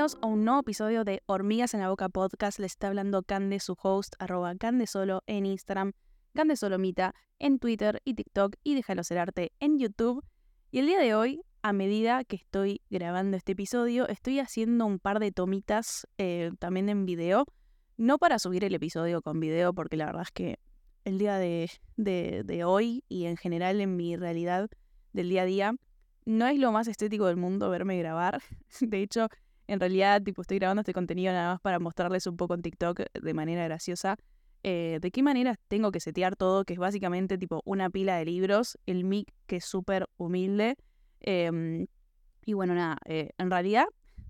[0.00, 2.58] Bienvenidos a un nuevo episodio de Hormigas en la Boca Podcast.
[2.58, 5.92] Les está hablando Cande, su host, arroba Candesolo en Instagram,
[6.34, 10.24] Candesolomita en Twitter y TikTok y Déjalo Ser Arte en YouTube.
[10.70, 15.00] Y el día de hoy, a medida que estoy grabando este episodio, estoy haciendo un
[15.00, 17.44] par de tomitas eh, también en video.
[17.98, 20.58] No para subir el episodio con video, porque la verdad es que
[21.04, 24.70] el día de, de hoy y en general en mi realidad
[25.12, 25.74] del día a día,
[26.24, 28.40] no es lo más estético del mundo verme grabar.
[28.80, 29.28] De hecho,
[29.70, 33.02] en realidad, tipo, estoy grabando este contenido nada más para mostrarles un poco en TikTok
[33.14, 34.16] de manera graciosa
[34.62, 38.24] eh, de qué manera tengo que setear todo, que es básicamente tipo una pila de
[38.24, 40.76] libros, el mic que es súper humilde.
[41.20, 41.86] Em,
[42.44, 43.86] y bueno, nada, eh, en realidad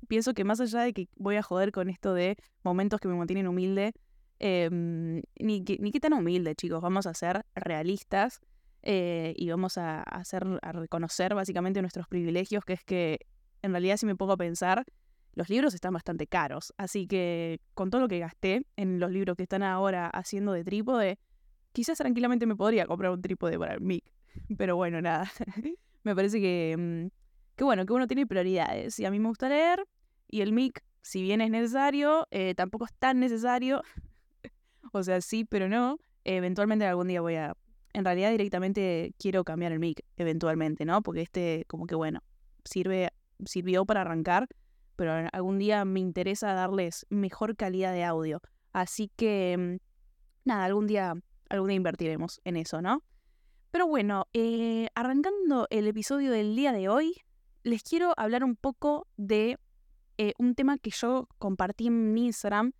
[0.08, 3.14] pienso que más allá de que voy a joder con esto de momentos que me
[3.14, 3.92] mantienen humilde,
[4.40, 8.40] em, ni, que, ni qué tan humilde, chicos, vamos a ser realistas
[8.82, 13.20] eh, y vamos a, hacer, a reconocer básicamente nuestros privilegios, que es que
[13.62, 14.84] en realidad si me pongo a pensar,
[15.34, 16.72] los libros están bastante caros.
[16.76, 20.64] Así que con todo lo que gasté en los libros que están ahora haciendo de
[20.64, 21.18] trípode,
[21.72, 24.04] quizás tranquilamente me podría comprar un trípode para el mic.
[24.56, 25.30] Pero bueno, nada.
[26.02, 28.98] me parece que, mm, que, bueno, que uno tiene prioridades.
[28.98, 29.86] Y a mí me gusta leer
[30.28, 33.82] y el mic, si bien es necesario, eh, tampoco es tan necesario.
[34.92, 35.98] o sea, sí, pero no.
[36.24, 37.54] eventualmente algún día voy a...
[37.92, 41.02] En realidad directamente quiero cambiar el mic, eventualmente, ¿no?
[41.02, 42.20] Porque este, como que bueno,
[42.64, 43.10] sirve,
[43.44, 44.46] sirvió para arrancar
[45.00, 48.42] pero algún día me interesa darles mejor calidad de audio.
[48.74, 49.76] Así que, mm,
[50.44, 51.14] nada, algún día,
[51.48, 53.02] algún día invertiremos en eso, ¿no?
[53.70, 57.14] Pero bueno, eh, arrancando el episodio del día de hoy,
[57.62, 59.56] les quiero hablar un poco de
[60.18, 62.72] eh, un tema que yo compartí en Instagram,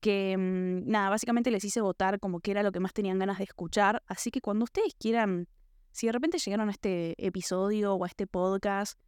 [0.00, 3.36] que mm, nada, básicamente les hice votar como que era lo que más tenían ganas
[3.36, 4.02] de escuchar.
[4.06, 5.46] Así que cuando ustedes quieran,
[5.92, 8.98] si de repente llegaron a este episodio o a este podcast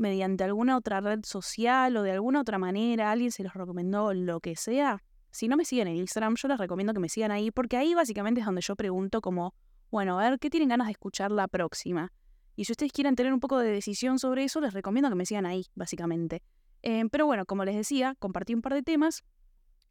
[0.00, 4.40] mediante alguna otra red social o de alguna otra manera, alguien se los recomendó, lo
[4.40, 7.50] que sea, si no me siguen en Instagram, yo les recomiendo que me sigan ahí,
[7.50, 9.54] porque ahí básicamente es donde yo pregunto como,
[9.90, 12.12] bueno, a ver, ¿qué tienen ganas de escuchar la próxima?
[12.56, 15.26] Y si ustedes quieren tener un poco de decisión sobre eso, les recomiendo que me
[15.26, 16.42] sigan ahí, básicamente.
[16.82, 19.22] Eh, pero bueno, como les decía, compartí un par de temas,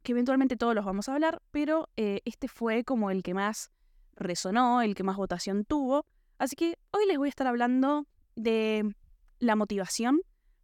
[0.04, 3.72] que eventualmente todos los vamos a hablar, pero eh, este fue como el que más
[4.16, 6.06] resonó, el que más votación tuvo.
[6.38, 8.96] Así que hoy les voy a estar hablando de
[9.40, 10.22] la motivación,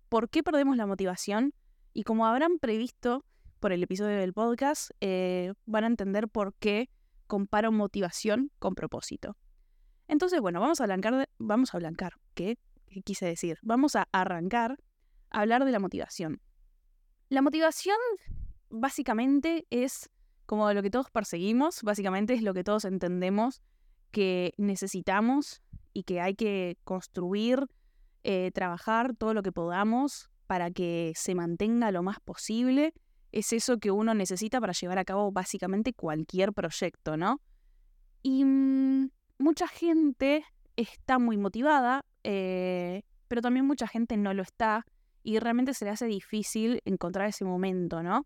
[0.10, 1.54] por qué perdemos la motivación
[1.94, 3.26] y como habrán previsto
[3.60, 6.90] por el episodio del podcast, eh, van a entender por qué
[7.28, 9.38] comparo motivación con propósito.
[10.08, 12.60] Entonces, bueno, vamos a arrancar, vamos a blancar, ¿qué?
[12.88, 13.58] ¿qué quise decir?
[13.64, 14.78] Vamos a arrancar
[15.32, 16.42] a hablar de la motivación.
[17.30, 17.98] La motivación
[18.70, 20.10] básicamente es
[20.46, 23.62] como lo que todos perseguimos, básicamente es lo que todos entendemos
[24.12, 27.68] que necesitamos y que hay que construir
[28.28, 32.92] eh, trabajar todo lo que podamos para que se mantenga lo más posible.
[33.32, 37.40] Es eso que uno necesita para llevar a cabo básicamente cualquier proyecto, ¿no?
[38.24, 40.44] Y mm, mucha gente
[40.76, 44.88] está muy motivada, eh, pero también mucha gente no lo está
[45.22, 48.26] y realmente se le hace difícil encontrar ese momento, ¿no?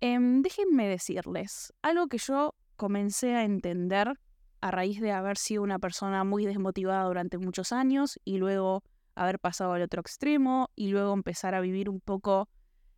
[0.00, 4.14] Em, déjenme decirles, algo que yo comencé a entender
[4.60, 8.84] a raíz de haber sido una persona muy desmotivada durante muchos años y luego
[9.20, 12.48] haber pasado al otro extremo y luego empezar a vivir un poco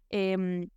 [0.08, 0.68] em,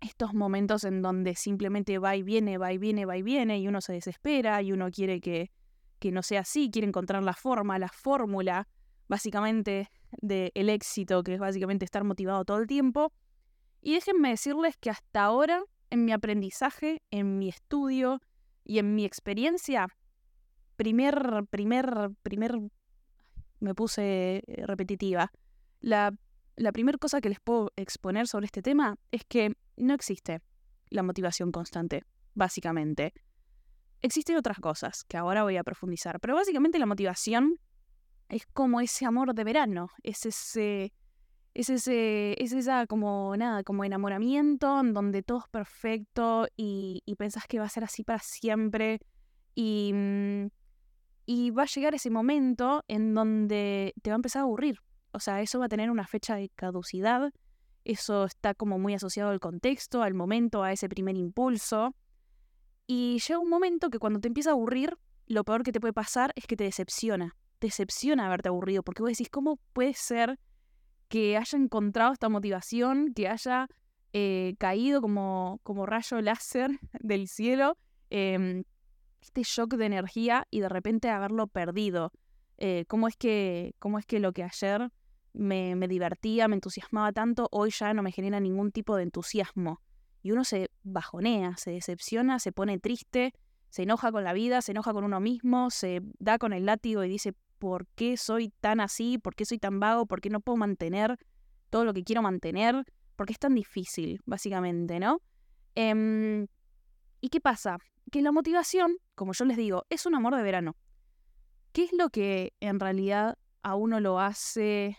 [0.00, 3.66] estos momentos en donde simplemente va y viene, va y viene, va y viene y
[3.66, 5.50] uno se desespera y uno quiere que,
[5.98, 8.68] que no sea así, quiere encontrar la forma, la fórmula
[9.08, 9.90] básicamente
[10.20, 13.12] del éxito, que es básicamente estar motivado todo el tiempo.
[13.80, 18.20] Y déjenme decirles que hasta ahora, en mi aprendizaje, en mi estudio
[18.64, 19.88] y en mi experiencia,
[20.76, 22.60] primer, primer, primer
[23.64, 25.32] me puse eh, repetitiva.
[25.80, 26.14] La,
[26.56, 30.40] la primera cosa que les puedo exponer sobre este tema es que no existe
[30.90, 32.04] la motivación constante,
[32.34, 33.12] básicamente.
[34.02, 37.58] Existen otras cosas que ahora voy a profundizar, pero básicamente la motivación
[38.28, 40.92] es como ese amor de verano, es ese,
[41.54, 47.16] es ese, es esa como nada, como enamoramiento en donde todo es perfecto y, y
[47.16, 49.00] pensás que va a ser así para siempre
[49.54, 50.46] y mm,
[51.26, 54.80] y va a llegar ese momento en donde te va a empezar a aburrir.
[55.12, 57.32] O sea, eso va a tener una fecha de caducidad.
[57.84, 61.94] Eso está como muy asociado al contexto, al momento, a ese primer impulso.
[62.86, 65.92] Y llega un momento que cuando te empieza a aburrir, lo peor que te puede
[65.92, 67.36] pasar es que te decepciona.
[67.58, 70.38] Te decepciona haberte aburrido, porque vos decís, ¿cómo puede ser
[71.08, 73.68] que haya encontrado esta motivación, que haya
[74.12, 77.78] eh, caído como, como rayo láser del cielo?
[78.10, 78.64] Em,
[79.24, 82.12] este shock de energía y de repente haberlo perdido.
[82.58, 84.90] Eh, ¿cómo, es que, ¿Cómo es que lo que ayer
[85.32, 89.80] me, me divertía, me entusiasmaba tanto, hoy ya no me genera ningún tipo de entusiasmo.
[90.22, 93.34] Y uno se bajonea, se decepciona, se pone triste,
[93.70, 97.02] se enoja con la vida, se enoja con uno mismo, se da con el látigo
[97.02, 99.18] y dice, ¿por qué soy tan así?
[99.18, 100.06] ¿Por qué soy tan vago?
[100.06, 101.18] ¿Por qué no puedo mantener
[101.70, 102.84] todo lo que quiero mantener?
[103.16, 105.20] ¿Por qué es tan difícil, básicamente, no?
[105.74, 106.46] Em,
[107.20, 107.78] ¿Y qué pasa?
[108.12, 110.76] Que la motivación, como yo les digo, es un amor de verano.
[111.72, 114.96] ¿Qué es lo que en realidad a uno lo hace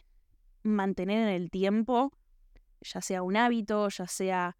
[0.63, 2.11] mantener en el tiempo?
[2.81, 4.57] Ya sea un hábito, ya sea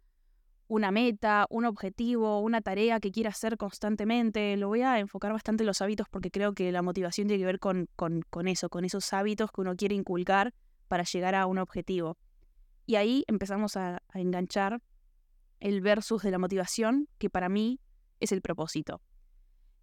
[0.68, 4.56] una meta, un objetivo, una tarea que quiera hacer constantemente.
[4.56, 7.46] Lo voy a enfocar bastante en los hábitos porque creo que la motivación tiene que
[7.46, 7.88] ver con,
[8.46, 10.54] eso, con esos hábitos que uno quiere inculcar
[10.88, 12.16] para llegar a un objetivo.
[12.86, 14.80] Y ahí empezamos a, a enganchar
[15.60, 17.80] el versus de la motivación, que para mí
[18.20, 19.00] es el propósito.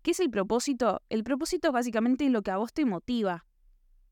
[0.03, 1.01] ¿Qué es el propósito?
[1.09, 3.45] El propósito es básicamente lo que a vos te motiva.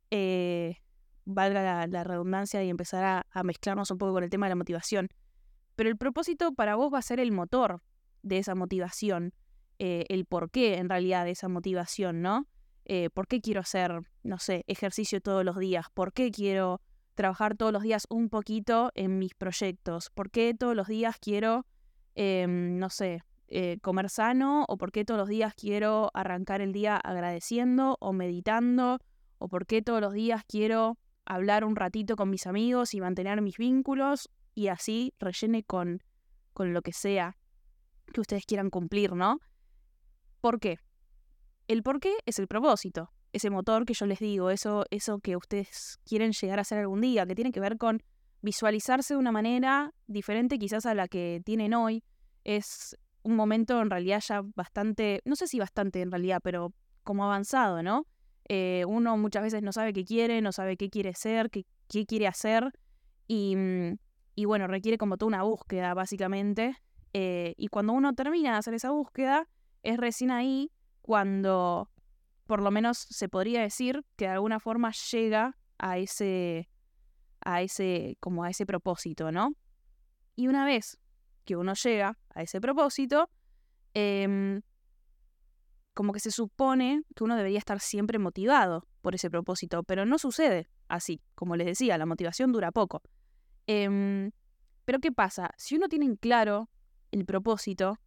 [0.10, 0.78] Eh,
[1.26, 5.10] valga la, redundancia y empezar a mezclarnos un poco con el tema de la motivación
[5.76, 7.82] pero el propósito para vos va a ser el motor
[8.22, 9.34] de esa motivación,
[9.80, 12.48] eh, el porqué en realidad de esa motivación, ¿no?
[12.86, 15.88] Eh, ¿Por qué quiero hacer, no sé, ejercicio todos los días?
[15.94, 16.82] ¿Por qué quiero
[17.16, 20.12] trabajar todos los días un poquito en mis proyectos?
[20.12, 21.66] ¿Por qué todos los días quiero,
[22.16, 24.66] em, no sé, eh, comer sano?
[24.68, 28.98] ¿O por qué todos los días quiero arrancar el día agradeciendo o meditando?
[29.38, 33.42] ¿O por qué todos los días quiero hablar un ratito con mis amigos y mantener
[33.42, 34.30] mis vínculos?
[34.56, 36.04] y así rellene con,
[36.54, 37.38] con lo que sea
[38.14, 39.40] que ustedes quieran cumplir, ¿no?
[40.42, 40.80] ¿Por qué?
[41.68, 45.38] El por qué es el propósito, ese motor que yo les digo, eso, eso que
[45.38, 48.04] ustedes quieren llegar a hacer algún día, que tiene que ver con
[48.42, 52.04] visualizarse de una manera diferente quizás a la que tienen hoy.
[52.44, 56.74] Es un momento en realidad ya bastante, no sé si bastante en realidad, pero
[57.04, 58.08] como avanzado, ¿no?
[58.50, 61.66] Eh, uno muchas veces no sabe qué quiere, no sabe qué quiere ser, qué,
[62.06, 62.72] quiere hacer
[63.28, 63.94] y mm,
[64.36, 66.76] y bueno, requiere como toda una búsqueda, básicamente.
[67.14, 69.48] Eh, y cuando uno termina de hacer esa búsqueda,
[69.84, 70.72] es recién ahí
[71.02, 71.90] cuando,
[72.48, 76.70] por lo menos se podría decir, que de alguna forma llega a ese,
[77.42, 79.54] a ese, como a ese propósito, ¿no?
[80.36, 81.00] Y una vez
[81.46, 83.30] que uno llega a ese propósito,
[83.94, 84.62] em,
[85.94, 90.18] como que se supone que uno debería estar siempre motivado por ese propósito, pero no
[90.18, 91.22] sucede así.
[91.36, 93.02] Como les decía, la motivación dura poco.
[93.68, 94.32] Em,
[94.86, 95.52] pero ¿qué pasa?
[95.58, 96.70] Si uno tiene en claro
[97.12, 97.98] el propósito,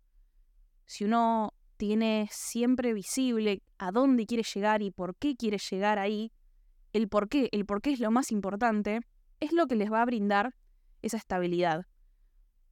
[0.87, 6.33] si uno tiene siempre visible a dónde quiere llegar y por qué quiere llegar ahí,
[6.93, 9.01] el por qué, el por qué es lo más importante,
[9.41, 10.55] es lo que les va a brindar
[11.03, 11.87] esa estabilidad.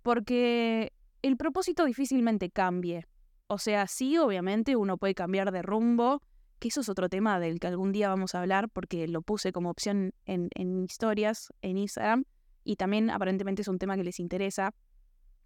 [0.02, 3.06] Porque el propósito difícilmente cambie.
[3.46, 6.22] O sea, sí, obviamente uno puede cambiar de rumbo,
[6.58, 9.52] que eso es otro tema del que algún día vamos a hablar porque lo puse
[9.52, 10.48] como opción en,
[10.84, 12.24] historias en Instagram
[12.64, 14.72] y también aparentemente es un tema que les interesa,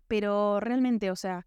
[0.08, 1.46] pero realmente, o sea,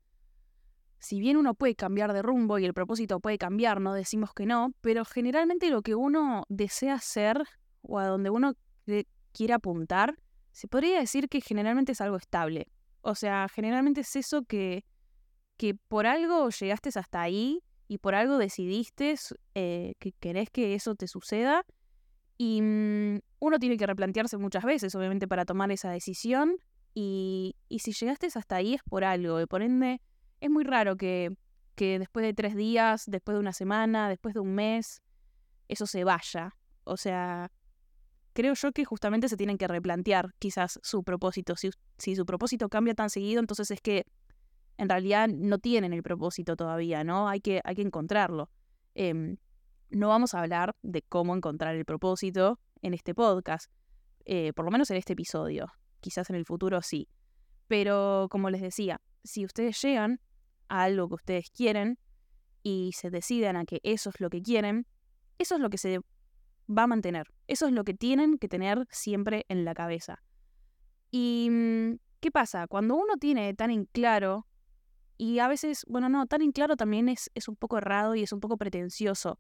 [0.98, 4.48] si bien uno puede cambiar de rumbo y el propósito puede cambiar, no decimos que
[4.48, 7.44] no, pero generalmente lo que uno desea hacer
[7.84, 8.54] o a donde uno
[9.32, 10.18] quiere apuntar,
[10.52, 12.72] se podría decir que generalmente es algo estable.
[13.02, 14.86] O sea, generalmente es eso que,
[15.58, 19.16] que por algo llegaste hasta ahí y por algo decidiste
[19.56, 21.66] eh, que querés que eso te suceda
[22.38, 26.56] y mm, uno tiene que replantearse muchas veces, obviamente, para tomar esa decisión.
[26.94, 29.42] Y, si llegaste hasta ahí es por algo.
[29.42, 30.02] Y por ende,
[30.40, 31.36] es muy raro que,
[31.76, 35.02] que después de tres días, después de una semana, después de un mes,
[35.68, 36.56] eso se vaya.
[36.86, 37.52] O sea,
[38.34, 41.56] creo yo que justamente se tienen que replantear quizás su propósito.
[41.56, 44.06] Si, si su propósito cambia tan seguido, entonces es que
[44.78, 47.28] en realidad no tienen el propósito todavía, ¿no?
[47.28, 48.50] Hay que, hay que encontrarlo.
[48.96, 49.38] Em,
[49.90, 53.72] no vamos a hablar de cómo encontrar el propósito en este podcast,
[54.26, 55.68] eh, por lo menos en este episodio.
[56.00, 57.10] Quizás en el futuro sí.
[57.68, 60.22] Pero como les decía, si ustedes llegan
[60.70, 62.00] a algo que ustedes quieren
[62.64, 64.88] y se deciden a que eso es lo que quieren,
[65.40, 66.00] eso es lo que se
[66.70, 67.28] va a mantener.
[67.48, 70.22] Eso es lo que tienen que tener siempre en la cabeza.
[71.12, 72.68] ¿Y mm, qué pasa?
[72.68, 74.46] Cuando uno tiene tan en claro,
[75.18, 78.24] y a veces, bueno, no, tan en claro también es, es un poco errado y
[78.24, 79.38] es un poco pretencioso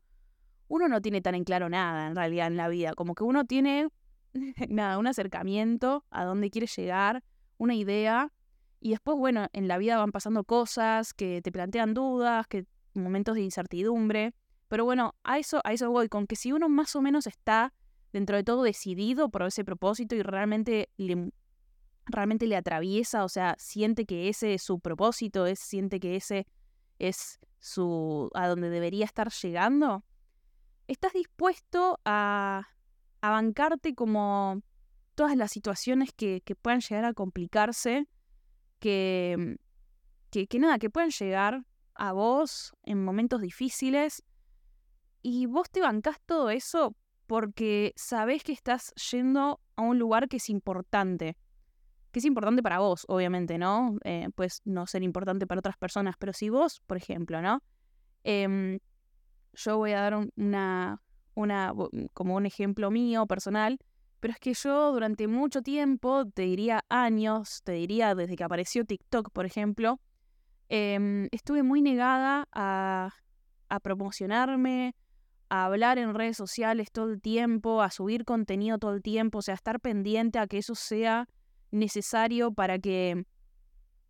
[0.69, 3.43] uno no tiene tan en claro nada en realidad en la vida, como que uno
[3.43, 3.89] tiene
[4.69, 7.23] nada, un acercamiento a dónde quiere llegar,
[7.57, 8.31] una idea,
[8.79, 13.35] y después, bueno, en la vida van pasando cosas que te plantean dudas, que momentos
[13.35, 14.33] de incertidumbre,
[14.69, 17.73] pero bueno, a eso, a eso voy, con que si uno más o menos está
[18.13, 21.31] dentro de todo decidido por ese propósito y realmente le,
[22.05, 26.45] realmente le atraviesa, o sea, siente que ese es su propósito, es, siente que ese
[26.99, 30.05] es su a donde debería estar llegando,
[30.87, 32.67] estás dispuesto a,
[33.21, 34.61] a bancarte como
[35.15, 38.07] todas las situaciones que, que puedan llegar a complicarse,
[38.79, 39.57] que,
[40.29, 44.23] que, que nada, que puedan llegar a vos en momentos difíciles
[45.21, 46.95] y vos te bancás todo eso
[47.29, 51.37] porque sabés que estás yendo a un lugar que es importante.
[52.11, 53.97] Que es importante para vos, obviamente, ¿no?
[54.03, 57.61] Eh, pues no ser importante para otras personas, pero si vos, por ejemplo, ¿no?
[58.23, 58.79] Em,
[59.53, 61.03] yo voy a dar una,
[61.35, 61.73] una,
[62.13, 63.77] como un ejemplo mío personal,
[64.19, 68.85] pero es que yo durante mucho tiempo, te diría años, te diría desde que apareció
[68.85, 69.99] TikTok, por ejemplo,
[70.67, 73.11] em, estuve muy negada a,
[73.69, 74.95] a promocionarme,
[75.49, 79.41] a hablar en redes sociales todo el tiempo, a subir contenido todo el tiempo, o
[79.41, 81.27] sea, estar pendiente a que eso sea
[81.71, 83.25] necesario para que,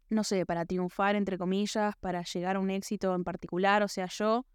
[0.10, 3.84] no sé, para triunfar, entre comillas, para llegar a un éxito en particular.
[3.84, 4.46] O sea, yo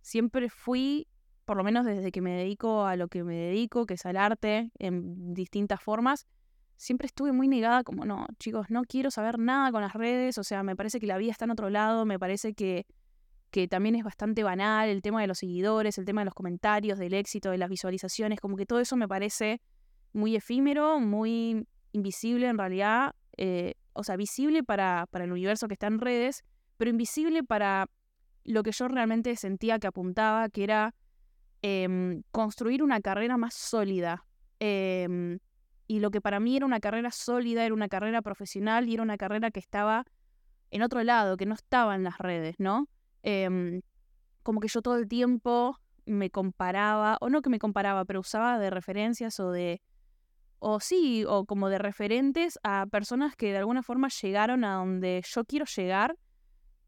[0.00, 1.06] siempre fui,
[1.44, 4.16] por lo menos desde que me dedico a lo que me dedico, que es al
[4.16, 6.26] arte, en distintas formas,
[6.76, 10.42] siempre estuve muy negada como, no, chicos, no quiero saber nada con las redes, o
[10.42, 12.86] sea, me parece que la vida está en otro lado, me parece que
[13.52, 16.98] que también es bastante banal, el tema de los seguidores, el tema de los comentarios,
[16.98, 19.60] del éxito, de las visualizaciones, como que todo eso me parece
[20.14, 25.74] muy efímero, muy invisible en realidad, eh, o sea, visible para, para, el universo que
[25.74, 26.44] está en redes,
[26.78, 27.90] pero invisible para
[28.44, 30.94] lo que yo realmente sentía que apuntaba, que era
[31.60, 34.24] em, construir una carrera más sólida.
[34.60, 35.40] Em,
[35.86, 39.02] y lo que para mí era una carrera sólida, era una carrera profesional y era
[39.02, 40.06] una carrera que estaba
[40.70, 42.88] en otro lado, que no estaba en las redes, ¿no?
[43.22, 43.82] Em,
[44.42, 48.58] como que yo todo el tiempo me comparaba, o no que me comparaba, pero usaba
[48.58, 49.80] de referencias o de,
[50.58, 55.22] o sí, o como de referentes a personas que de alguna forma llegaron a donde
[55.24, 56.16] yo quiero llegar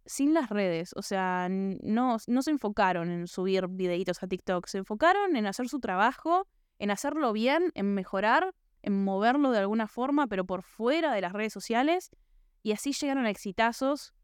[0.06, 0.92] sin las redes.
[0.96, 5.68] O sea, no, no se enfocaron en subir videitos a TikTok, se enfocaron en hacer
[5.68, 6.46] su trabajo,
[6.78, 11.32] en hacerlo bien, en mejorar, en moverlo de alguna forma, pero por fuera de las
[11.32, 12.10] redes sociales.
[12.62, 14.14] Y así llegaron a exitazos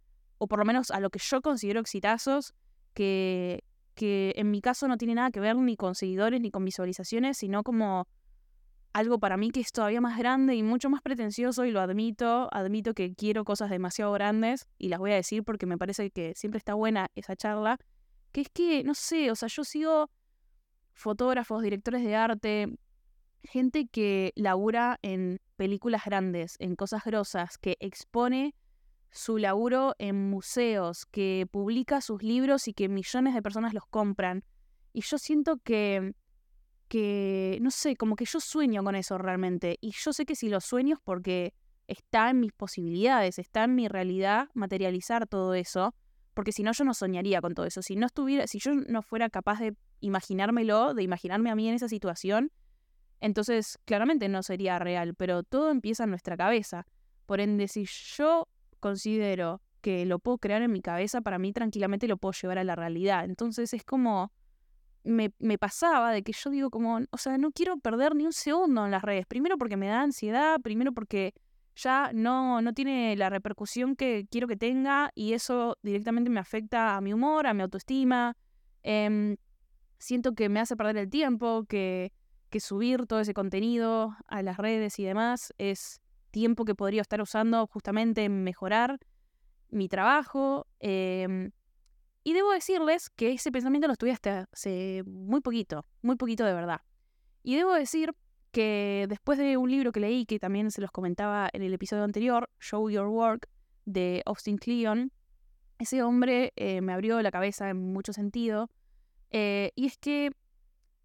[0.40, 2.54] o por lo menos a lo que yo considero exitazos,
[2.94, 3.62] que,
[3.94, 7.37] que en mi caso no tiene nada que ver ni con seguidores ni con visualizaciones,
[7.37, 8.09] sino como
[8.94, 12.49] algo para mí que es todavía más grande y mucho más pretencioso y lo admito,
[12.52, 16.32] admito que quiero cosas demasiado grandes y las voy a decir porque me parece que
[16.35, 17.76] siempre está buena esa charla,
[18.32, 20.11] que es que, no sé, o sea, yo sigo
[20.94, 22.78] fotógrafos, directores de arte,
[23.42, 28.54] gente que labura en películas grandes, en cosas grosas, que expone
[29.11, 34.45] su laburo en museos, que publica sus libros y que millones de personas los compran.
[34.93, 36.14] Y yo siento que,
[36.88, 39.79] que, no sé, como que yo sueño con eso realmente.
[39.81, 41.55] Y yo sé que si lo sueño es porque
[41.88, 45.95] está en mis posibilidades, está en mi realidad materializar todo eso.
[46.35, 47.83] Porque si no, yo no soñaría con todo eso.
[47.83, 51.75] Si no estuviera, si yo no fuera capaz de imaginármelo, de imaginarme a mí en
[51.75, 52.52] esa situación,
[53.21, 55.14] entonces claramente no sería real.
[55.17, 56.87] Pero todo empieza en nuestra cabeza.
[57.26, 57.85] Por ende, si
[58.17, 58.49] yo
[58.80, 62.64] considero que lo puedo crear en mi cabeza, para mí tranquilamente lo puedo llevar a
[62.64, 63.25] la realidad.
[63.25, 64.32] Entonces es como,
[65.04, 68.32] me, me, pasaba de que yo digo como, o sea, no quiero perder ni un
[68.32, 69.26] segundo en las redes.
[69.26, 71.34] Primero porque me da ansiedad, primero porque
[71.76, 76.96] ya no, no tiene la repercusión que quiero que tenga y eso directamente me afecta
[76.96, 78.37] a mi humor, a mi autoestima.
[78.82, 79.37] Em,
[79.99, 82.12] siento que me hace perder el tiempo, que,
[82.50, 87.20] que subir todo ese contenido a las redes y demás es tiempo que podría estar
[87.20, 88.99] usando justamente en mejorar
[89.68, 90.66] mi trabajo.
[90.78, 91.52] Em,
[92.22, 96.54] y debo decirles que ese pensamiento lo estuve hasta hace muy poquito, muy poquito de
[96.54, 96.80] verdad.
[97.42, 98.14] Y debo decir
[98.50, 102.04] que después de un libro que leí, que también se los comentaba en el episodio
[102.04, 103.49] anterior, Show Your Work,
[103.84, 105.12] de Austin Kleon,
[105.78, 108.68] ese hombre eh, me abrió la cabeza en mucho sentido.
[109.30, 110.30] Eh, y es que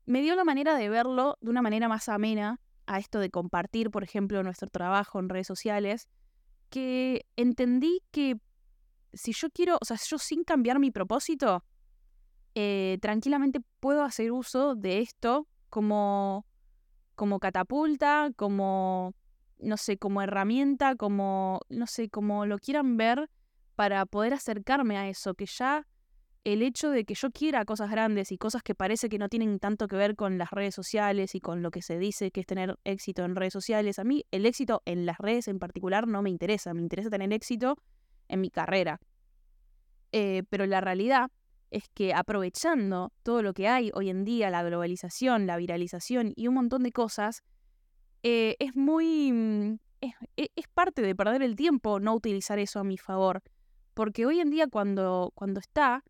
[0.06, 3.92] me dio la manera de verlo de una manera más amena a esto de compartir,
[3.92, 6.08] por ejemplo, nuestro trabajo en redes sociales,
[6.70, 8.38] que entendí que
[9.14, 11.64] si yo quiero, o sea, yo sin cambiar mi propósito,
[12.54, 16.46] eh, tranquilamente puedo hacer uso de esto como,
[17.16, 19.14] como catapulta, como,
[19.60, 23.30] no sé, como herramienta, como, no sé, como lo quieran ver
[23.76, 25.86] para poder acercarme a eso, que ya
[26.46, 29.58] el hecho de que yo quiera cosas grandes y cosas que parece que no tienen
[29.60, 32.46] tanto que ver con las redes sociales y con lo que se dice que es
[32.46, 36.22] tener éxito en redes sociales, a mí el éxito en las redes en particular no
[36.22, 37.78] me interesa, me interesa tener éxito
[38.28, 39.00] en mi carrera.
[40.12, 41.32] Eh, pero la realidad
[41.72, 46.48] es que aprovechando todo lo que hay hoy en día, la globalización, la viralización y
[46.48, 47.44] un montón de cosas,
[48.22, 49.32] eh, es muy...
[49.32, 53.42] Mm, es, e, es, parte de perder el tiempo no utilizar eso a mi favor.
[53.96, 56.04] Porque hoy en día cuando, cuando está,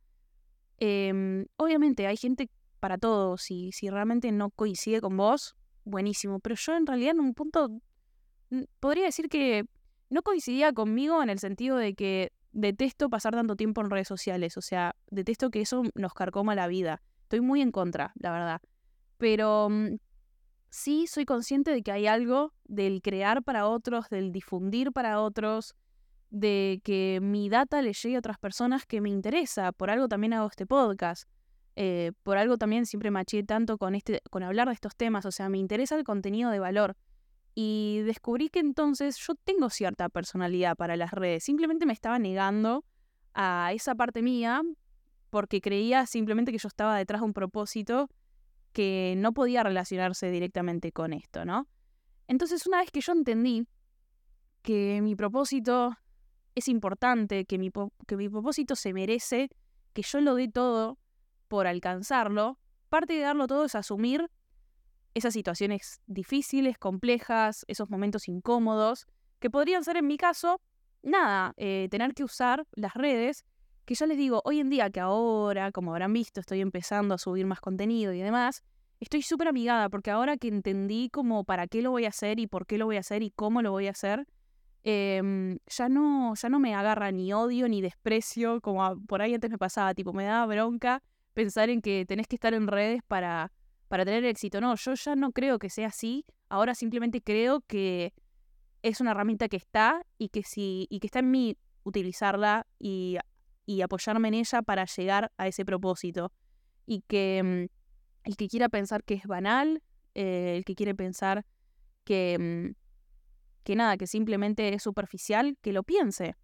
[0.79, 3.37] Em, obviamente hay gente para todo.
[3.37, 7.69] Si, si realmente no coincide con vos, buenísimo, pero yo en realidad en un punto
[8.79, 9.65] podría decir que
[10.09, 14.57] no coincidía conmigo en el sentido de que detesto pasar tanto tiempo en redes sociales,
[14.57, 17.01] o sea, detesto que eso nos carcoma la vida.
[17.23, 18.61] Estoy muy en contra, la verdad.
[19.17, 19.97] Pero mm,
[20.69, 25.75] sí soy consciente de que hay algo del crear para otros, del difundir para otros,
[26.35, 29.71] de que mi data le llegue a otras personas que me interesa.
[29.71, 31.29] Por algo también hago este podcast.
[31.77, 35.25] Eh, por algo también siempre maché tanto con, este, con hablar de estos temas.
[35.25, 36.97] O sea, me interesa el contenido de valor.
[37.53, 41.45] Y descubrí que entonces yo tengo cierta personalidad para las redes.
[41.45, 42.83] Simplemente me estaba negando
[43.33, 44.61] a esa parte mía
[45.29, 48.09] porque creía simplemente que yo estaba detrás de un propósito
[48.73, 51.65] que no podía relacionarse directamente con esto, ¿no?
[52.27, 53.65] Entonces una vez que yo entendí
[54.63, 55.95] que mi propósito
[56.55, 57.71] es importante, que mi,
[58.07, 59.49] que mi propósito se merece,
[59.93, 60.97] que yo lo dé todo
[61.47, 62.57] por alcanzarlo,
[62.89, 64.29] parte de darlo todo es asumir
[65.13, 69.07] esas situaciones difíciles, complejas, esos momentos incómodos,
[69.39, 70.61] que podrían ser en mi caso,
[71.03, 73.45] nada, eh, tener que usar las redes,
[73.85, 77.17] que ya les digo, hoy en día que ahora, como habrán visto, estoy empezando a
[77.17, 78.63] subir más contenido y demás,
[78.99, 82.47] estoy súper amigada porque ahora que entendí como para qué lo voy a hacer y
[82.47, 84.25] por qué lo voy a hacer y cómo lo voy a hacer,
[84.85, 89.51] em, ya, no, ya no me agarra ni odio ni desprecio como por ahí antes
[89.51, 93.51] me pasaba, tipo me daba bronca pensar en que tenés que estar en redes para
[93.87, 94.61] para tener éxito.
[94.61, 96.25] No, yo ya no creo que sea así.
[96.49, 98.13] Ahora simplemente creo que
[98.81, 103.17] es una herramienta que está y que si y que está en mí utilizarla y,
[103.83, 106.31] apoyarme en ella para llegar a ese propósito.
[106.85, 109.81] Y que mm, el que quiera pensar que es banal,
[110.13, 111.45] eh, el que quiere pensar
[112.03, 112.84] que, mm,
[113.65, 116.35] que nada, que simplemente es superficial, que lo piense.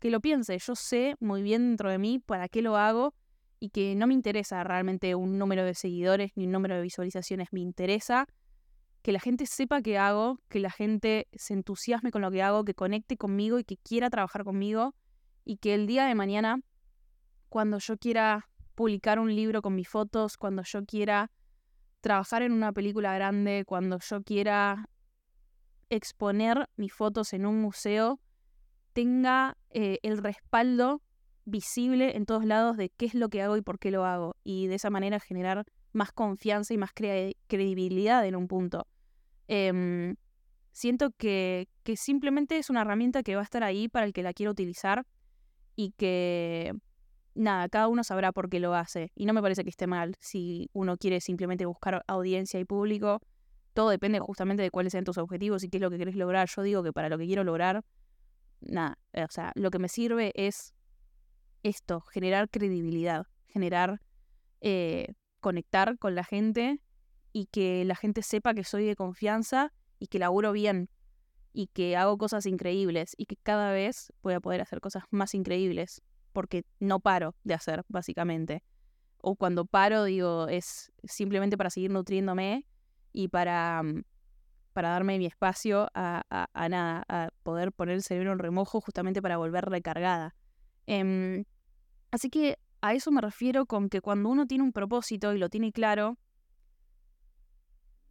[0.00, 0.58] Que lo piense.
[0.58, 3.14] Yo sé muy bien dentro de mí para qué lo hago
[3.60, 7.48] y que no me interesa realmente un número de seguidores ni un número de visualizaciones,
[7.52, 8.26] me interesa
[9.02, 12.64] que la gente sepa qué hago, que la gente se entusiasme con lo que hago,
[12.64, 14.94] que conecte conmigo y que quiera trabajar conmigo
[15.44, 16.60] y que el día de mañana,
[17.48, 21.30] cuando yo quiera publicar un libro con mis fotos, cuando yo quiera
[22.00, 24.88] trabajar en una película grande, cuando yo quiera
[25.90, 28.20] exponer mis fotos en un museo,
[28.92, 31.02] tenga eh, el respaldo
[31.44, 34.36] visible en todos lados de qué es lo que hago y por qué lo hago.
[34.44, 38.86] Y de esa manera generar más confianza y más credibilidad en un punto.
[39.46, 40.16] Em,
[40.72, 44.22] siento que, que simplemente es una herramienta que va a estar ahí para el que
[44.22, 45.06] la quiera utilizar
[45.76, 46.72] y que
[47.34, 49.12] nada, cada uno sabrá por qué lo hace.
[49.14, 53.20] Y no me parece que esté mal si uno quiere simplemente buscar audiencia y público.
[53.74, 56.48] Todo depende justamente de cuáles sean tus objetivos y qué es lo que querés lograr.
[56.48, 57.84] Yo digo que para lo que quiero lograr,
[58.60, 60.72] nada, o sea, lo que me sirve es
[61.64, 64.00] esto, generar credibilidad, generar,
[64.60, 66.80] eh, conectar con la gente
[67.32, 70.88] y que la gente sepa que soy de confianza y que laburo bien
[71.52, 75.34] y que hago cosas increíbles y que cada vez voy a poder hacer cosas más
[75.34, 76.00] increíbles
[76.32, 78.62] porque no paro de hacer, básicamente.
[79.18, 82.66] O cuando paro, digo, es simplemente para seguir nutriéndome
[83.14, 84.02] y para, mm,
[84.74, 86.22] para darme mi espacio a,
[86.52, 90.34] a, nada, a poder poner el cerebro en remojo justamente para volver recargada.
[90.86, 91.44] Em,
[92.14, 95.48] Así que a eso me refiero con que cuando uno tiene un propósito y lo
[95.48, 96.16] tiene claro,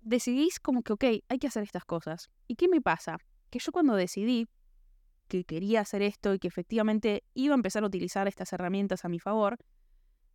[0.02, 2.30] decidís como que, ok, hay que hacer estas cosas.
[2.46, 3.16] ¿Y qué me pasa?
[3.50, 4.50] Que yo cuando decidí
[5.30, 9.08] que quería hacer esto y que efectivamente iba a empezar a utilizar estas herramientas a
[9.08, 9.58] mi favor,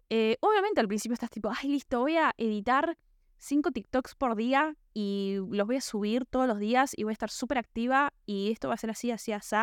[0.09, 2.97] eh, obviamente al principio estás tipo, ay, listo, voy a editar
[3.39, 7.15] cinco TikToks por día y los voy a subir todos los días y voy a
[7.15, 9.57] estar súper activa y esto va a ser así, así, así.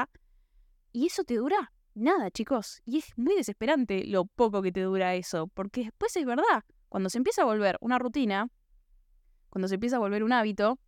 [0.91, 2.81] Y eso te dura nada, chicos.
[2.85, 7.09] Y es muy desesperante lo poco que te dura eso, porque después es verdad, cuando
[7.09, 8.49] se empieza a volver una rutina,
[9.49, 10.79] cuando se empieza a volver un hábito,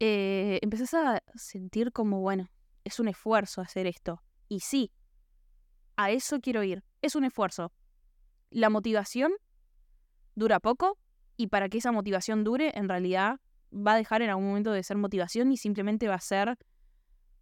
[0.00, 2.50] eh, empezás a sentir como, bueno,
[2.84, 4.22] es un esfuerzo hacer esto.
[4.48, 4.92] Y sí,
[5.96, 6.84] a eso quiero ir.
[7.02, 7.72] Es un esfuerzo.
[8.50, 9.32] La motivación
[10.34, 10.98] dura poco
[11.36, 13.40] y para que esa motivación dure, en realidad
[13.72, 16.58] va a dejar en algún momento de ser motivación y simplemente va a ser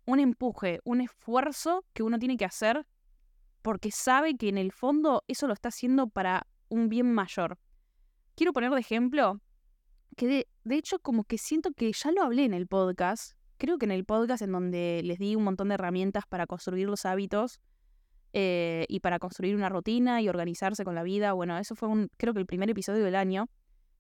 [0.07, 2.87] un empuje, un esfuerzo que uno tiene que hacer
[3.63, 7.59] porque sabe que en el fondo eso lo está haciendo para un bien mayor.
[8.35, 9.41] Quiero poner de ejemplo
[10.17, 13.79] que de, de hecho como que siento que ya lo hablé en el podcast, creo
[13.79, 17.07] que en el podcast en donde les di un montón de herramientas para construir los
[17.07, 17.61] hábitos
[18.33, 21.33] eh, y para construir una rutina y organizarse con la vida.
[21.33, 23.49] Bueno, eso fue un, creo que el primer episodio del año.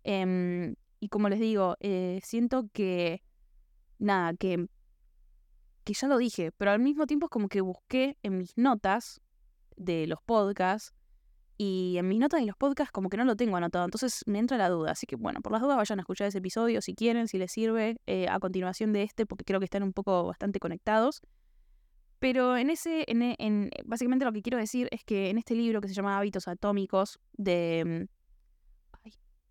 [0.04, 3.22] Em, y como les digo, eh, siento que,
[3.98, 4.68] nada, que
[5.84, 9.20] que ya lo dije, pero al mismo tiempo es como que busqué en mis notas
[9.76, 10.94] de los podcasts
[11.56, 14.38] y en mis notas de los podcasts como que no lo tengo anotado, entonces me
[14.38, 14.92] entra la duda.
[14.92, 17.52] Así que bueno, por las dudas vayan a escuchar ese episodio si quieren, si les
[17.52, 21.20] sirve, eh, a continuación de este, porque creo que están un poco bastante conectados.
[22.18, 25.80] Pero en ese, en, en, básicamente lo que quiero decir es que en este libro
[25.80, 28.08] que se llama Hábitos Atómicos de...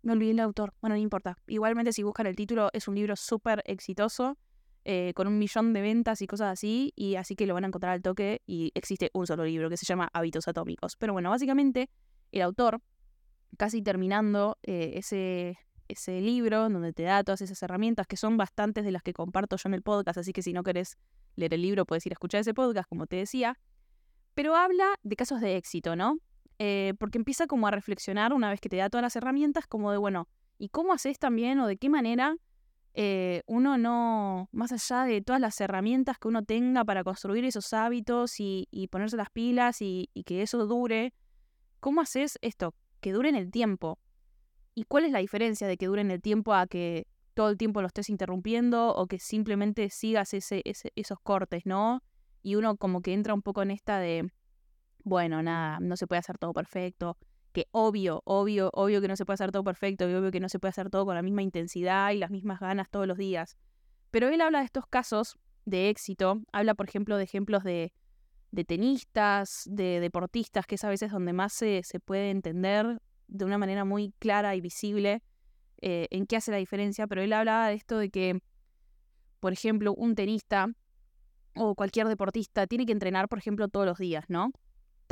[0.04, 1.38] Me olvidé el autor, bueno, no importa.
[1.46, 4.36] Igualmente si buscan el título es un libro súper exitoso,
[4.84, 7.68] eh, con un millón de ventas y cosas así, y así que lo van a
[7.68, 10.96] encontrar al toque y existe un solo libro que se llama Hábitos Atómicos.
[10.96, 11.88] Pero bueno, básicamente
[12.32, 12.82] el autor,
[13.56, 15.56] casi terminando eh, ese,
[15.88, 19.56] ese libro donde te da todas esas herramientas que son bastantes de las que comparto
[19.56, 20.98] yo en el podcast, así que si no querés
[21.34, 23.58] leer el libro puedes ir a escuchar ese podcast, como te decía,
[24.34, 26.18] pero habla de casos de éxito, ¿no?
[26.58, 29.90] Eh, porque empieza como a reflexionar una vez que te da todas las herramientas, como
[29.90, 32.36] de, bueno, ¿y cómo haces también o de qué manera
[32.96, 37.72] eh, uno no, más allá de todas las herramientas que uno tenga para construir esos
[37.72, 41.12] hábitos y, ponerse las pilas y, que eso dure,
[41.80, 42.74] ¿cómo haces esto?
[43.00, 43.98] Que dure en el tiempo.
[44.76, 47.58] ¿Y cuál es la diferencia de que dure en el tiempo a que todo el
[47.58, 52.00] tiempo lo estés interrumpiendo o que simplemente sigas esos cortes, ¿no?
[52.42, 54.30] Y uno como que entra un poco en esta de,
[55.04, 57.16] bueno, nada, no se puede hacer todo perfecto,
[57.52, 60.48] que obvio, obvio, obvio que no se puede hacer todo perfecto, y obvio que no
[60.48, 63.56] se puede hacer todo con la misma intensidad y las mismas ganas todos los días.
[64.10, 67.92] Pero él habla de estos casos de éxito, habla por ejemplo de ejemplos de,
[68.50, 73.44] de tenistas, de deportistas, que es a veces donde más se, se puede entender de
[73.44, 75.22] una manera muy clara y visible
[75.80, 78.40] eh, en qué hace la diferencia, pero él hablaba de esto de que,
[79.40, 80.68] por ejemplo, un tenista
[81.56, 84.50] o cualquier deportista tiene que entrenar, por ejemplo, todos los días, ¿no?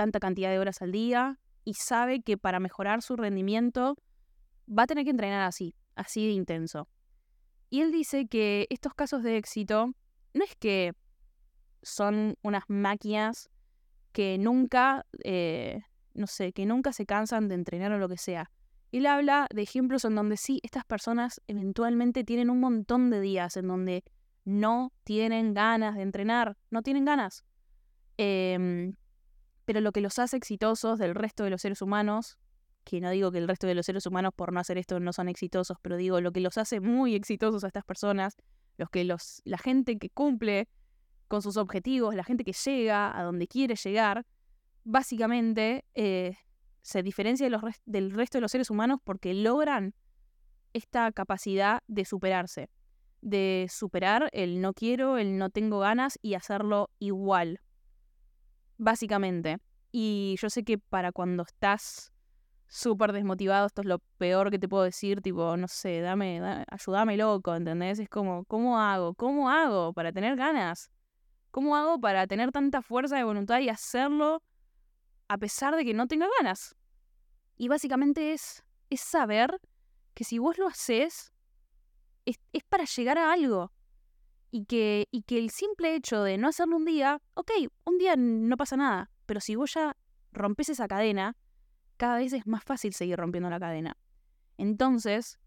[0.03, 3.97] Tanta cantidad de horas al día, y sabe que para mejorar su rendimiento
[4.69, 6.89] va a tener que entrenar así, así de intenso.
[7.71, 9.93] Y él dice que estos casos de éxito
[10.35, 10.95] no es que
[11.83, 13.49] son unas máquinas
[14.11, 15.83] que nunca, eh,
[16.15, 18.51] no sé, que nunca se cansan de entrenar o lo que sea.
[18.91, 23.57] Él habla de ejemplos en donde sí, estas personas eventualmente tienen un montón de días
[23.57, 24.03] en donde
[24.45, 27.45] no tienen ganas de entrenar, no tienen ganas.
[28.19, 28.93] Eh,
[29.65, 32.39] pero lo que los hace exitosos del resto de los seres humanos,
[32.85, 35.13] que no digo que el resto de los seres humanos por no hacer esto no
[35.13, 38.37] son exitosos, pero digo lo que los hace muy exitosos a estas personas,
[38.77, 40.69] los que los, la gente que cumple
[41.29, 44.27] con sus objetivos, la gente que llega a donde quiere llegar,
[44.85, 46.37] básicamente eh,
[46.83, 49.95] se diferencia de los del resto de los seres humanos porque logran
[50.73, 52.71] esta capacidad de superarse,
[53.21, 57.61] de superar el no quiero, el no tengo ganas y hacerlo igual,
[58.83, 59.59] básicamente.
[59.91, 62.13] Y yo sé que para cuando estás
[62.67, 67.17] súper desmotivado, esto es lo peor que te puedo decir, tipo, no sé, dame, ayúdame
[67.17, 67.99] loco, ¿entendés?
[67.99, 69.15] Es como, ¿cómo hago?
[69.15, 70.91] ¿Cómo hago para tener ganas?
[71.51, 74.43] ¿Cómo hago para tener tanta fuerza de voluntad y hacerlo
[75.29, 76.75] a pesar de que no tenga ganas?
[77.59, 79.61] Y básicamente es, es saber
[80.15, 81.33] que si vos lo haces,
[82.25, 83.71] es, es para llegar a algo
[84.53, 87.51] y que, y que el simple hecho de no hacerlo un día, ok,
[87.85, 89.97] un día no pasa nada, pero si vos ya
[90.31, 91.37] rompes esa cadena,
[91.97, 93.97] cada vez es más fácil seguir rompiendo la cadena.
[94.59, 95.41] Entonces,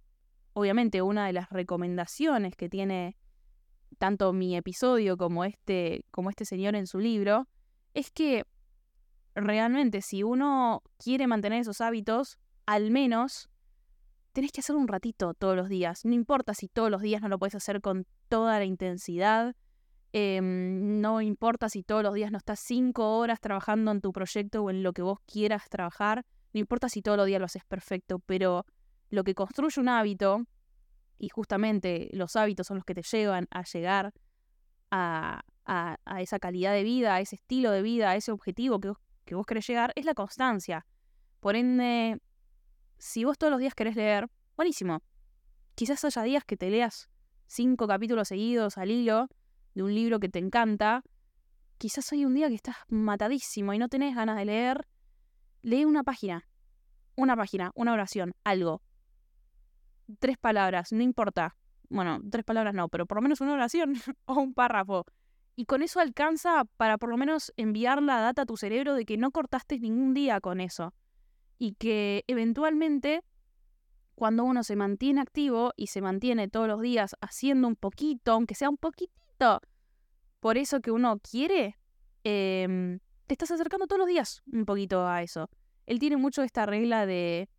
[0.54, 3.16] obviamente una de las recomendaciones que tiene
[4.00, 7.48] tanto mi episodio como este, como este señor en su libro,
[7.94, 8.44] es que
[9.36, 13.50] realmente si uno quiere mantener esos hábitos, al menos
[14.34, 16.06] tenés que hacerlo un ratito todos los días.
[16.06, 19.56] No importa si todos los días no lo puedes hacer con toda la intensidad.
[20.14, 24.64] Em, no importa si todos los días no estás cinco horas trabajando en tu proyecto
[24.64, 26.26] o en lo que vos quieras trabajar.
[26.54, 28.66] No importa si todos los días lo haces perfecto, pero
[29.10, 30.46] lo que construye un hábito,
[31.18, 34.14] y justamente los hábitos son los que te llevan a llegar
[34.92, 35.44] a,
[36.20, 38.94] esa calidad de vida, a ese estilo de vida, a ese objetivo que
[39.26, 40.86] que vos querés llegar, es la constancia.
[41.40, 42.22] Por ende,
[42.98, 45.02] si vos todos los días querés leer, buenísimo.
[45.74, 47.10] Quizás haya días que te leas
[47.48, 49.28] cinco capítulos seguidos al hilo
[49.74, 51.04] de un libro que te encanta.
[51.78, 54.88] Quizás hay un día que estás matadísimo y no tenés ganas de leer.
[55.62, 56.48] Lee una página.
[57.16, 58.82] Una página, una oración, algo.
[60.20, 61.56] Tres palabras, no importa.
[61.90, 63.94] Bueno, tres palabras no, pero por lo menos una oración
[64.26, 65.06] o un párrafo.
[65.56, 69.06] Y con eso alcanza para por lo menos enviar la data a tu cerebro de
[69.06, 70.94] que no cortaste ningún día con eso
[71.58, 73.24] y que eventualmente
[74.16, 78.56] cuando uno se mantiene activo y se mantiene todos los días haciendo un poquito, aunque
[78.56, 79.62] sea un poquitito,
[80.40, 81.78] por eso que uno quiere,
[82.24, 85.50] em, te estás acercando todos los días un poquito a eso.
[85.86, 87.50] Él tiene mucho esta regla de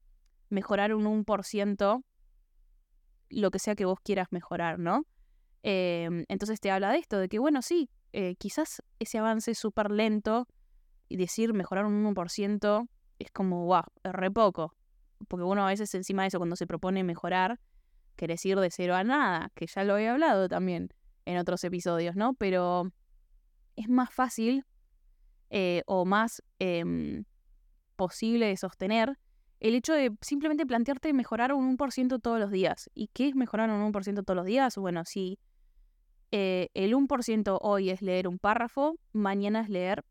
[0.48, 2.02] mejorar un 1%
[3.28, 5.04] lo que sea que vos quieras mejorar, ¿no?
[5.62, 9.90] Em, entonces te habla de esto, de que bueno, sí, eh, quizás ese avance súper
[9.90, 10.46] lento
[11.08, 12.88] y decir mejorar un 1%
[13.18, 14.74] es como, wow, es re poco.
[15.28, 17.60] Porque uno a veces encima de eso, cuando se propone mejorar,
[18.16, 20.90] querés ir de cero a nada, que ya lo he hablado también
[21.24, 22.34] en otros episodios, ¿no?
[22.34, 22.92] Pero
[23.76, 24.64] es más fácil
[25.50, 27.24] eh, o más em,
[27.96, 29.18] posible de sostener
[29.60, 32.90] el hecho de simplemente plantearte mejorar un 1% todos los días.
[32.94, 34.76] ¿Y qué es mejorar un 1% todos los días?
[34.76, 35.38] Bueno, si
[36.30, 40.04] eh, el 1% hoy es leer un párrafo, mañana es leer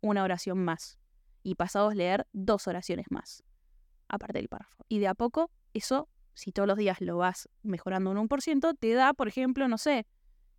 [0.00, 0.98] una oración más.
[1.42, 3.42] Y pasado es leer dos oraciones más,
[4.08, 4.84] aparte del párrafo.
[4.88, 8.92] Y de a poco, eso, si todos los días lo vas mejorando un 1%, te
[8.92, 10.06] da, por ejemplo, no sé,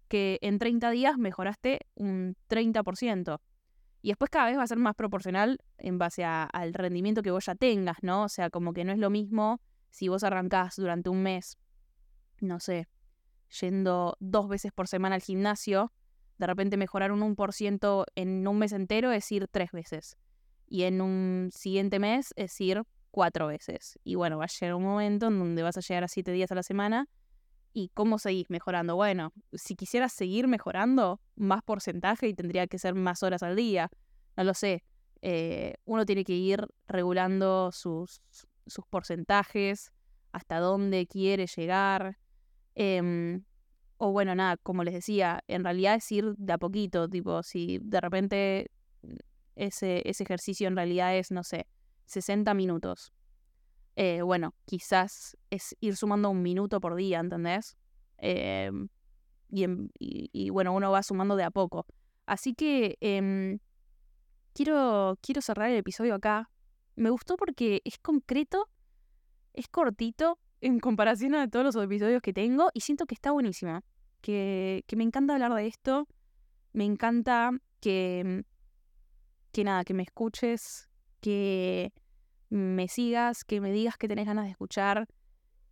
[0.07, 3.39] que en 30 días mejoraste un 30%.
[4.01, 7.45] Y después cada vez va a ser más proporcional en base al rendimiento que vos
[7.45, 8.23] ya tengas, ¿no?
[8.23, 11.57] O sea, como que no es lo mismo si vos arrancás durante un mes,
[12.39, 12.87] no sé,
[13.61, 15.91] yendo dos veces por semana al gimnasio,
[16.37, 20.17] de repente mejorar un 1% en un mes entero es ir tres veces.
[20.67, 22.83] Y en un siguiente mes es ir
[23.15, 23.97] cuatro veces.
[24.03, 26.51] Y bueno, va a llegar un momento en donde vas a llegar a siete días
[26.51, 27.07] a la semana
[27.77, 28.95] ¿Y cómo seguís mejorando?
[28.95, 33.91] Bueno, si quisieras seguir mejorando, más porcentaje y tendría que ser más horas al día.
[34.37, 34.85] No lo sé.
[35.21, 38.21] Eh, uno tiene que ir regulando sus,
[38.65, 39.91] sus porcentajes,
[40.31, 42.17] hasta dónde quiere llegar.
[42.75, 43.43] Em,
[43.97, 47.09] o bueno, nada, como les decía, en realidad es ir de a poquito.
[47.09, 48.71] Tipo, si de repente
[49.57, 51.67] ese, ese ejercicio en realidad es, no sé,
[52.05, 53.11] 60 minutos
[53.95, 57.77] eh, bueno, quizás es ir sumando un minuto por día, ¿entendés?
[58.17, 58.89] Em,
[59.49, 61.85] y, bueno, uno va sumando de a poco.
[62.25, 63.59] Así que em,
[64.53, 66.49] quiero, quiero cerrar el episodio acá.
[66.95, 68.69] Me gustó porque es concreto,
[69.53, 73.81] es cortito en comparación a todos los episodios que tengo y siento que está buenísimo.
[74.21, 76.07] Que, que me encanta hablar de esto.
[76.73, 78.43] Me encanta que,
[79.53, 80.89] que nada, que me escuches,
[81.25, 81.91] que
[82.51, 85.07] me sigas, que me digas que tenés ganas de escuchar,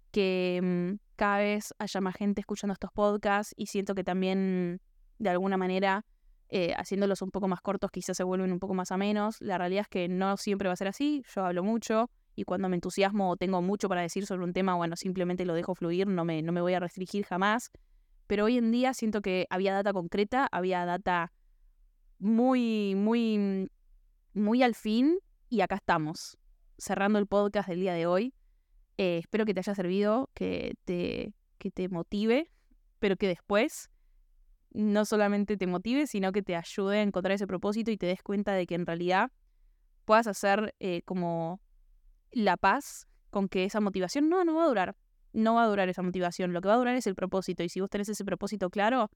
[0.10, 4.82] que mm, cada vez haya más gente escuchando estos podcasts y siento que también
[5.20, 6.06] de alguna manera
[6.50, 9.39] eh, haciéndolos un poco más cortos quizás se vuelven un poco más a menos.
[9.42, 12.68] La realidad es que no siempre va a ser así, yo hablo mucho y cuando
[12.68, 16.08] me entusiasmo o tengo mucho para decir sobre un tema, bueno, simplemente lo dejo fluir,
[16.08, 17.70] no me, no me voy a restringir jamás.
[18.26, 21.32] Pero hoy en día siento que había data concreta, había data
[22.18, 23.70] muy, muy,
[24.34, 25.20] muy al fin
[25.54, 26.39] y acá estamos
[26.80, 28.34] cerrando el podcast del día de hoy.
[28.98, 32.50] Eh, espero que te haya servido, que te, que te motive,
[32.98, 33.92] pero que después
[34.72, 38.24] no solamente te motive, sino que te ayude a encontrar ese propósito y te des
[38.24, 39.32] cuenta de que en realidad
[40.06, 41.62] puedas hacer eh, como
[42.32, 44.98] la paz con que esa motivación no, no va a durar.
[45.34, 46.52] No va a durar esa motivación.
[46.52, 47.62] Lo que va a durar es el propósito.
[47.62, 49.12] Y si vos tenés ese propósito claro,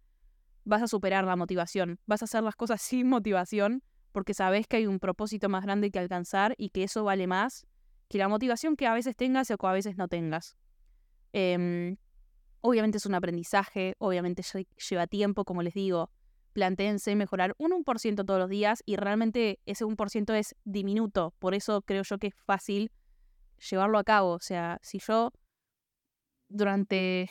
[0.66, 2.00] vas a superar la motivación.
[2.06, 5.92] Vas a hacer las cosas sin motivación porque sabes que hay un propósito más grande
[5.92, 7.68] que alcanzar y que eso vale más
[8.08, 10.58] que la motivación que a veces tengas o que a veces no tengas.
[11.34, 11.98] Em,
[12.62, 14.44] obviamente es un aprendizaje, obviamente
[14.90, 16.10] lleva tiempo, como les digo.
[16.54, 21.34] Plantéense mejorar un 1% todos los días y realmente ese 1% es diminuto.
[21.38, 22.92] Por eso creo yo que es fácil
[23.70, 24.32] llevarlo a cabo.
[24.32, 25.32] O sea, si yo
[26.50, 27.30] durante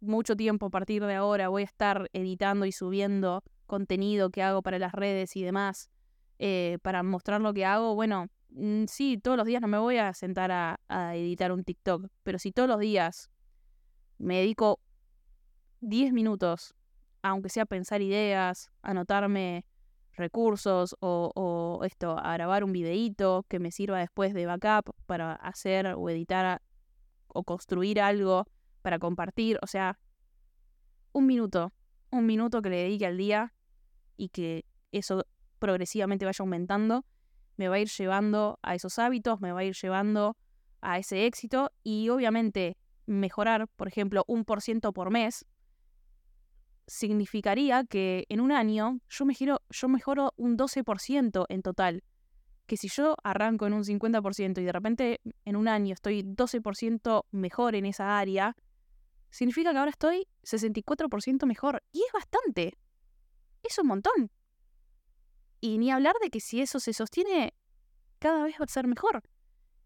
[0.00, 3.42] mucho tiempo a partir de ahora voy a estar editando y subiendo
[3.74, 5.90] contenido que hago para las redes y demás,
[6.38, 9.96] eh, para mostrar lo que hago, bueno, mm, sí, todos los días no me voy
[9.96, 10.78] a sentar a,
[11.16, 13.30] editar un TikTok, pero si todos los días
[14.18, 14.78] me dedico
[15.80, 16.72] 10 minutos,
[17.22, 19.64] aunque sea pensar ideas, anotarme
[20.12, 25.32] recursos o, o, esto, a grabar un videíto que me sirva después de backup para
[25.32, 26.62] hacer o editar
[27.26, 28.46] o construir algo
[28.82, 29.98] para compartir, o sea,
[31.12, 31.72] un minuto,
[32.12, 33.53] un minuto que le dedique al día
[34.16, 35.24] y que eso
[35.58, 37.04] progresivamente vaya aumentando,
[37.56, 40.36] me va a ir llevando a esos hábitos, me va a ir llevando
[40.80, 45.46] a ese éxito y obviamente mejorar, por ejemplo, un por ciento por mes,
[46.86, 52.02] significaría que en un año yo, me giro, yo mejoro un 12% en total.
[52.66, 57.24] Que si yo arranco en un 50% y de repente en un año estoy 12%
[57.30, 58.56] mejor en esa área,
[59.30, 61.82] significa que ahora estoy 64% mejor.
[61.92, 62.74] Y es bastante.
[63.64, 64.30] Es un montón.
[65.60, 67.54] Y ni hablar de que si eso se sostiene,
[68.18, 69.22] cada vez va a ser mejor.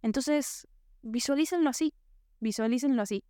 [0.02, 0.66] Entonces,
[1.02, 1.94] visualícenlo así.
[2.40, 3.24] Visualícenlo así.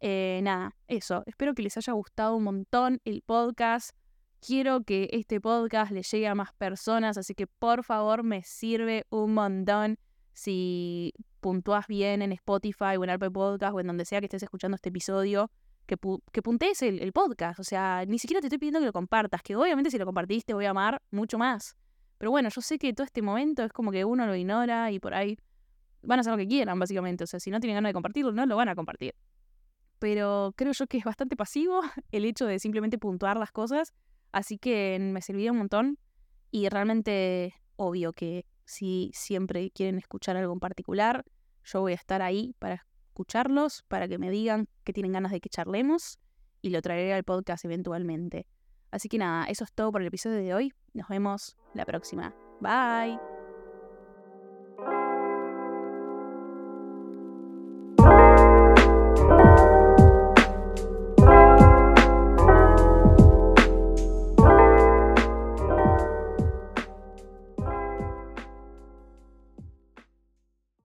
[0.00, 1.22] Eh, nada, eso.
[1.26, 3.94] Espero que les haya gustado un montón el podcast.
[4.40, 9.06] Quiero que este podcast le llegue a más personas, así que por favor me sirve
[9.10, 9.98] un montón
[10.32, 14.42] si puntúas bien en Spotify o en Apple Podcast o en donde sea que estés
[14.42, 15.50] escuchando este episodio,
[15.86, 15.96] que,
[16.32, 17.60] que puntees el, podcast.
[17.60, 20.54] O sea, ni siquiera te estoy pidiendo que lo compartas, que obviamente si lo compartiste
[20.54, 21.76] voy a amar mucho más.
[22.18, 25.00] Pero bueno, yo sé que todo este momento es como que uno lo ignora y
[25.00, 25.36] por ahí
[26.02, 27.24] van a hacer lo que quieran, básicamente.
[27.24, 29.14] O sea, si no tienen ganas de compartirlo, no lo van a compartir.
[29.98, 31.80] Pero creo yo que es bastante pasivo
[32.12, 33.92] el hecho de simplemente puntuar las cosas.
[34.30, 35.98] Así que me servía un montón.
[36.50, 41.24] Y realmente, obvio que si siempre quieren escuchar algo en particular,
[41.64, 45.40] yo voy a estar ahí para escucharlos, para que me digan que tienen ganas de
[45.40, 46.18] que charlemos
[46.62, 48.46] y lo traeré al podcast eventualmente.
[48.90, 50.72] Así que nada, eso es todo por el episodio de hoy.
[50.94, 52.34] Nos vemos la próxima.
[52.60, 53.31] Bye.